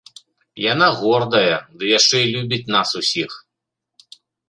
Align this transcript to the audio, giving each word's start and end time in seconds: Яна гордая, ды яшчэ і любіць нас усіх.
Яна 0.73 0.87
гордая, 1.01 1.55
ды 1.77 1.83
яшчэ 1.97 2.17
і 2.25 2.31
любіць 2.35 2.65
нас 2.79 2.89
усіх. 3.05 3.41